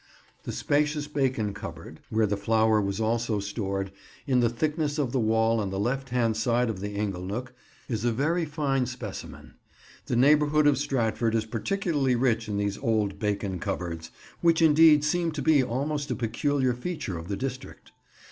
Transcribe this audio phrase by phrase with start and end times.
[0.45, 3.91] The spacious bacon cupboard, where the flour was also stored,
[4.25, 7.53] in the thickness of the wall on the left hand side of the ingle nook,
[7.87, 9.53] is a very fine specimen.
[10.07, 14.09] The neighbourhood of Stratford is particularly rich in these old bacon cupboards,
[14.41, 17.91] which indeed seem to be almost a peculiar feature of the district.